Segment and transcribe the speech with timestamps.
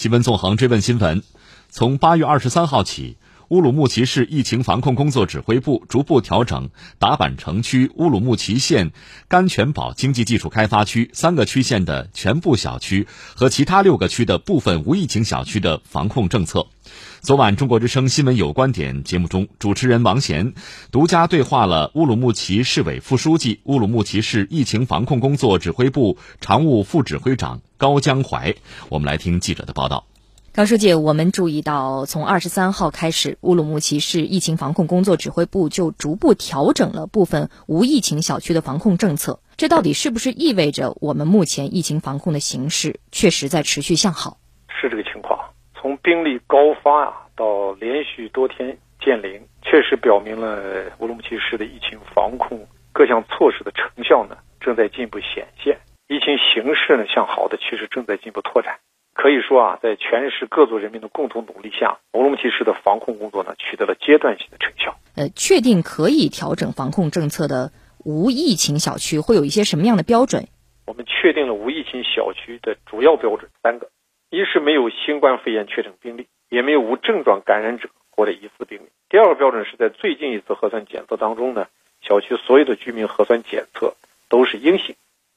[0.00, 1.22] 新闻纵横追问新闻：
[1.68, 3.18] 从八月二十三号起，
[3.50, 8.92] 乌鲁木齐市疫情防控工作指挥部逐步调整达坂城区、乌鲁木齐县
[9.26, 16.68] 甘泉堡经济技术开发区三个区县的全部小区和其他六个区的部分无疫情小区的防控政策。
[17.22, 20.54] 昨晚，中国之声新闻有观点节目中，主持人王贤
[20.92, 28.54] 独家对话了乌鲁木齐市委副书记、乌鲁木齐市疫情防控工作指挥部常务副指挥长高江怀。
[28.90, 30.06] 我们来听记者的报道。
[30.52, 39.38] 高书记，我们注意到，从二十三号开始，乌鲁木齐市疫情防控工作指挥部就逐步调整了部分无疫情小区的防控政策。
[39.56, 44.38] 这到底是不是意味着我们目前疫情防控的形势确实在持续向好？
[44.68, 45.38] 是这个情况。
[45.80, 55.78] 从病例高发啊到连续多天见零，确实表明了乌鲁木齐市的疫情防控各项措施的成效呢正在进一步显现，
[56.08, 58.80] 疫情形势呢向好的趋势正在进一步拓展。
[59.14, 64.96] 可以说啊，在全市各族人民的共同努力下，乌鲁木齐市的防控工作呢取得了阶段性的成效。
[65.16, 67.72] 呃，确定可以调整防控政策的
[68.04, 70.46] 无疫情小区会有一些什么样的标准？
[70.86, 73.90] 我们确定了无疫情小区的主要标准三个。
[74.30, 78.84] 一是没有新冠肺炎确诊病例，也没有无症状感染者或者疑似病例。
[79.08, 81.66] 第二个标准是在最近一次核酸检测当中呢，
[82.00, 83.94] 小区所有的居民核酸检测
[84.28, 84.94] 都是阴性。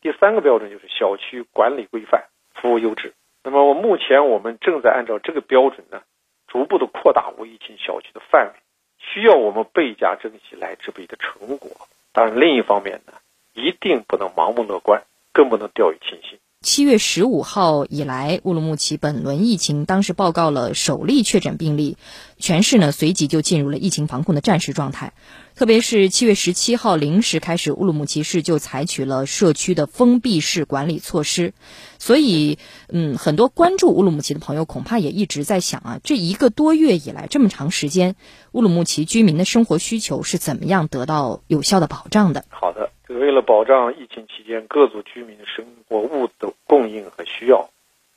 [0.00, 2.24] 第三个标准就是小区管理规范、
[2.54, 3.12] 服务优质。
[3.46, 6.02] 那么，我目前我们正在按照这个标准呢，
[6.48, 8.52] 逐步的扩大无疫情小区的范围，
[8.98, 11.70] 需要我们倍加珍惜来之不易的成果。
[12.12, 13.12] 当然，另一方面呢，
[13.54, 16.35] 一定不能盲目乐观，更不能掉以轻心。
[16.66, 21.96] 七月十五号以来，乌鲁木齐本轮疫情当时报告了首例确诊病例，
[22.40, 25.12] 全市呢随即就进入了疫情防控的战时状态。
[25.54, 31.54] 特别是七月十七号零时开始，乌鲁木齐市就采取了社区的封闭式管理措施。
[32.00, 38.16] 所以，嗯，很多关注乌鲁木齐的朋友恐怕也一直在想啊，这一个多月以来这么长时间，
[38.50, 42.44] 乌鲁木齐居民的生活需求是怎么样得到有效的保障的？
[42.50, 42.90] 好的。
[43.08, 47.68] 为了保障疫情期间各族居民的生活物资的供应和需要，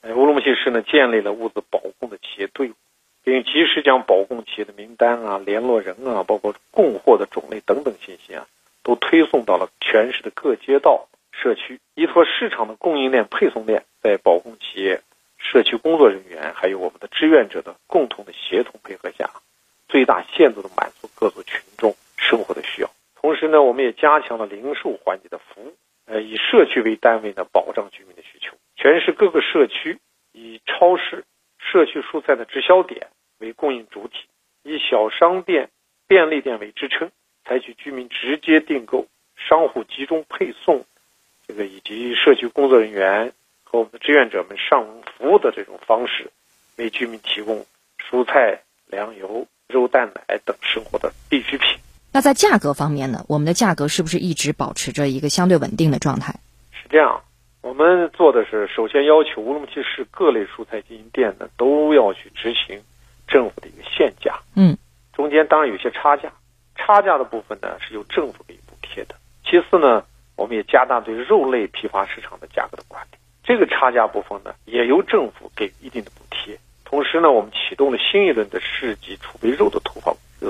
[0.00, 2.74] 呃，乌鲁木齐市呢建立了物资保供的企业队伍，
[3.24, 8.46] 并及时将保供企业的名单啊、联络人啊，包括供货的种类等等信息啊，
[8.84, 11.80] 都推送到了全市的各街道、社区。
[11.96, 15.02] 依托市场的供应链、配送链，在保供企业、
[15.36, 19.28] 社区工作人员还有我们的志愿者的共同的协同配合下，
[19.88, 22.90] 最大限度的满足各族群众生活的需要。
[23.18, 25.74] 同时呢，我们也加强了零售环节的服务，
[26.04, 28.54] 呃，以社区为单位呢，保障居民的需求。
[28.76, 29.98] 全市各个社区
[30.32, 31.24] 以超市、
[31.58, 33.08] 社区蔬菜的直销点
[33.38, 34.26] 为供应主体，
[34.62, 35.70] 以小商店、
[36.06, 37.10] 便利店为支撑，
[37.46, 39.06] 采取居民直接订购、
[39.36, 40.84] 商户集中配送，
[41.48, 43.32] 这个以及社区工作人员
[43.64, 46.30] 和我们的志愿者们上门服务的这种方式，
[46.76, 47.64] 为居民提供
[47.98, 51.78] 蔬菜、粮油、肉蛋奶等生活的必需品。
[52.16, 53.26] 那在价格方面呢？
[53.28, 56.40] 我们的价格是不是一直保持着一个相对稳定的状态？
[56.72, 57.20] 是这样，
[57.60, 62.80] 我们做的是首先要求乌鲁木齐市各类蔬菜经营店呢都要去执行
[63.28, 64.40] 政府的一个限价。
[64.54, 64.78] 嗯，
[65.12, 66.32] 中间当然有些差价，
[66.74, 69.14] 差价的部分呢是由政府给补贴的。
[69.44, 70.02] 其次呢，
[70.36, 76.58] 我们也加大对肉类批发市场的价格的管理，这个差价部分呢也由政府给一定的补贴。
[76.86, 79.82] 同时呢，我们启动了新一轮的市级储备肉的。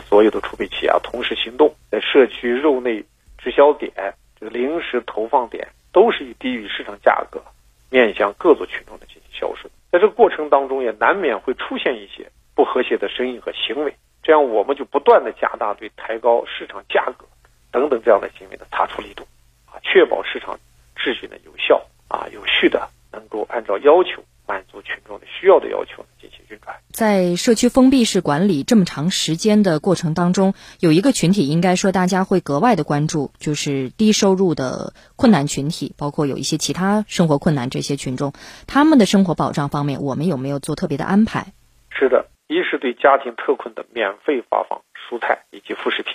[0.08, 3.04] 所有的储备企业啊，同时行动，在社区肉类
[3.38, 3.92] 直销点、
[4.38, 7.42] 这个零食投放点，都是以低于市场价格，
[7.90, 9.68] 面向各族群众的进行销售。
[9.90, 17.26] 在这个过程当中，也难免会出现一些不和谐的生意和行为，这样我们就不断的加大对抬高市场价格
[17.72, 19.24] 等等这样的行为的查处力度，
[19.66, 20.56] 啊，确保市场
[20.96, 26.76] 秩序呢有效啊有序的能够按照要求满足群众的需要的要求进行运转。
[26.90, 38.32] 在社区封闭式管理这么长时间的过程当中，有一个群体应该说大家会格外的关注，就是低收入的困难群体，包括有一些其他生活困难这些群众，
[38.66, 41.52] 他们的生活保障方面，我们有没有做特别的安排？
[41.90, 46.14] 是的，一是对家庭特困的免费发放蔬菜以及副食品。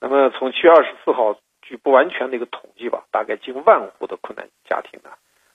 [0.00, 5.10] 那么从七月二十四号，据不完全的一个统计吧，大概近万户的困难家庭呢，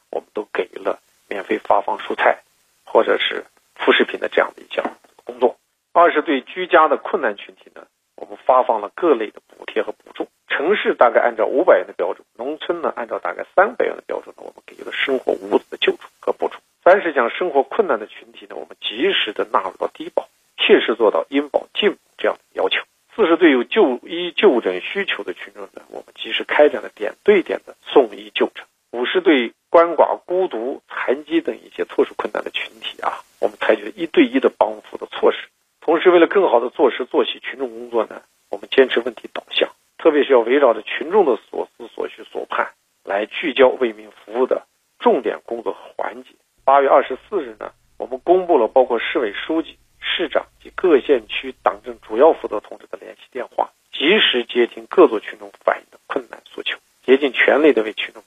[0.09, 2.39] 我们都给了免费发放蔬菜，
[2.83, 3.45] 或者是。
[3.79, 4.83] 副食品的这样的一项
[5.23, 5.55] 工作，
[5.93, 7.85] 二是对居家的困难群体呢，
[8.15, 10.27] 我们发放了各类的补贴和补助。
[10.47, 16.57] 城市大概按照五百元的标准，农村呢按照大概三百元的标准呢，我们给予了生活物资的救助和补助。
[16.83, 20.27] 三是将生活困难的群体呢，我们及时的纳入到低保，
[20.57, 22.81] 切实做到应保尽这样的要求。
[23.15, 28.65] 四是对有就医就诊需求的群众呢，我们及时开展了点对点的送医就诊。
[28.91, 33.57] 五是对鳏寡、孤独、残疾等一些特殊困难的群体啊，我们。
[33.59, 35.49] 采取了一对一的帮扶的措施。
[35.81, 42.69] 同时，为了更好的做实做细群众工作呢，我们坚持问题导向，特别是要围绕着群众的所思所需所盼，
[43.03, 44.65] 来聚焦为民服务的
[44.99, 46.29] 重点工作环节。
[46.63, 58.23] 八月二十四日呢，我们公布了包括市委书记、市长及各县区党政主要负责同志的联系电话，及时接听各族群众反映的困难诉求，竭尽全力的为群众，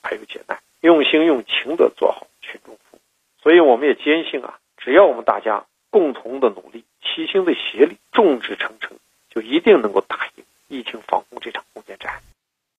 [1.11, 3.01] 先用情的做好群众服务。
[3.43, 6.85] 所以，我们也坚信啊，只要我们大家共同的努力。
[7.03, 8.97] 齐心的协力，众志成城，
[9.29, 10.30] 就一定能够打赢。